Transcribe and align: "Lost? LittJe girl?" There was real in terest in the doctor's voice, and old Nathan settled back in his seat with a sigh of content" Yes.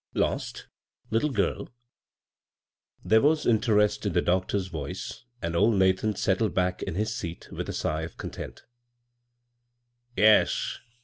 "Lost? 0.15 0.65
LittJe 1.11 1.31
girl?" 1.35 1.69
There 3.05 3.21
was 3.21 3.45
real 3.45 3.53
in 3.53 3.61
terest 3.61 4.03
in 4.03 4.13
the 4.13 4.21
doctor's 4.23 4.65
voice, 4.65 5.25
and 5.43 5.55
old 5.55 5.75
Nathan 5.75 6.15
settled 6.15 6.55
back 6.55 6.81
in 6.81 6.95
his 6.95 7.13
seat 7.13 7.49
with 7.51 7.69
a 7.69 7.73
sigh 7.73 8.01
of 8.01 8.17
content" 8.17 8.63
Yes. 10.15 10.79